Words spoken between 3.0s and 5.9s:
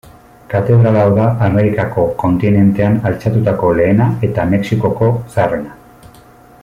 altxatutako lehena eta Mexikoko zaharrena.